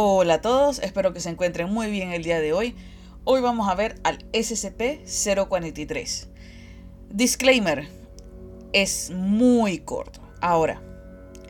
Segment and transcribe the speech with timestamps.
[0.00, 2.76] Hola a todos, espero que se encuentren muy bien el día de hoy.
[3.24, 6.28] Hoy vamos a ver al SCP-043.
[7.10, 7.88] Disclaimer,
[8.72, 10.20] es muy corto.
[10.40, 10.80] Ahora,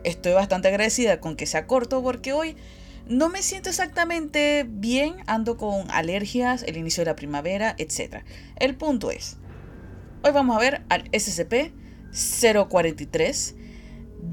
[0.03, 2.55] estoy bastante agradecida con que sea corto porque hoy
[3.05, 8.23] no me siento exactamente bien, ando con alergias, el inicio de la primavera, etc.
[8.55, 9.37] El punto es,
[10.23, 13.53] hoy vamos a ver al SCP-043,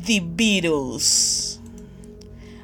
[0.06, 1.45] The Beatles.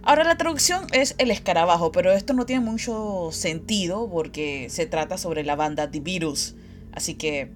[0.04, 5.16] Ahora la traducción es el escarabajo, pero esto no tiene mucho sentido porque se trata
[5.16, 6.56] sobre la banda The Virus.
[6.92, 7.52] Así que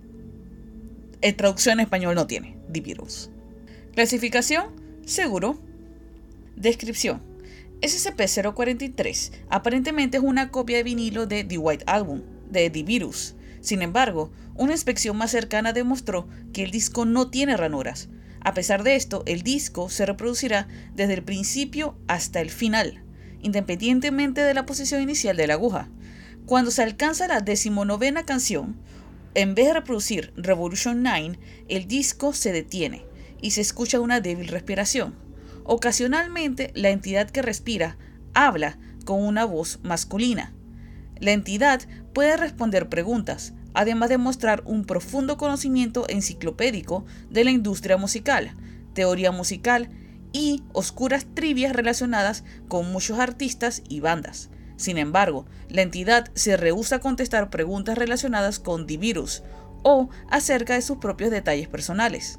[1.22, 3.30] en traducción en español no tiene The Virus.
[3.94, 4.66] Clasificación,
[5.04, 5.58] seguro.
[6.54, 7.20] Descripción.
[7.80, 13.34] SCP-043 aparentemente es una copia de vinilo de The White Album, de The Virus.
[13.60, 18.08] Sin embargo, una inspección más cercana demostró que el disco no tiene ranuras,
[18.46, 23.02] a pesar de esto, el disco se reproducirá desde el principio hasta el final,
[23.42, 25.88] independientemente de la posición inicial de la aguja.
[26.44, 28.76] Cuando se alcanza la decimonovena canción,
[29.34, 33.04] en vez de reproducir Revolution 9, el disco se detiene
[33.42, 35.16] y se escucha una débil respiración.
[35.64, 37.98] Ocasionalmente, la entidad que respira
[38.32, 40.54] habla con una voz masculina.
[41.18, 47.96] La entidad puede responder preguntas, además de mostrar un profundo conocimiento enciclopédico de la industria
[47.96, 48.54] musical,
[48.92, 49.88] teoría musical
[50.32, 54.50] y oscuras trivias relacionadas con muchos artistas y bandas.
[54.76, 59.42] Sin embargo, la entidad se rehúsa a contestar preguntas relacionadas con Divirus
[59.82, 62.38] o acerca de sus propios detalles personales.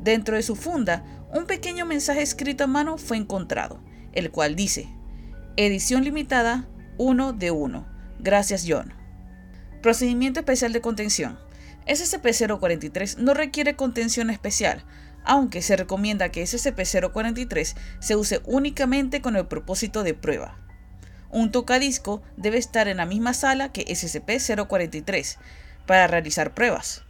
[0.00, 3.80] Dentro de su funda, un pequeño mensaje escrito a mano fue encontrado,
[4.12, 4.88] el cual dice,
[5.56, 7.97] edición limitada 1 de 1.
[8.18, 8.92] Gracias John.
[9.82, 11.38] Procedimiento especial de contención.
[11.86, 14.84] SCP-043 no requiere contención especial,
[15.24, 20.58] aunque se recomienda que SCP-043 se use únicamente con el propósito de prueba.
[21.30, 25.36] Un tocadisco debe estar en la misma sala que SCP-043
[25.86, 27.02] para realizar pruebas.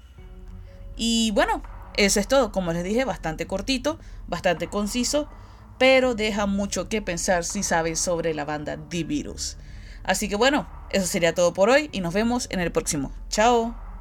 [0.96, 1.62] Y bueno,
[1.96, 5.28] eso es todo, como les dije, bastante cortito, bastante conciso,
[5.78, 9.56] pero deja mucho que pensar si saben sobre la banda The Virus.
[10.02, 13.12] Así que bueno, eso sería todo por hoy y nos vemos en el próximo.
[13.28, 13.87] Chao.